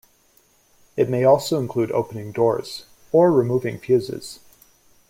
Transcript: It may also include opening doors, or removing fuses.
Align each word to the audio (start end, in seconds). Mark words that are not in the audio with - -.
It 0.97 1.09
may 1.11 1.23
also 1.25 1.59
include 1.59 1.91
opening 1.91 2.31
doors, 2.31 2.87
or 3.11 3.31
removing 3.31 3.77
fuses. 3.77 4.39